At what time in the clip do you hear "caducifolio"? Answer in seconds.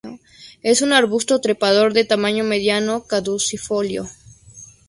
3.05-4.07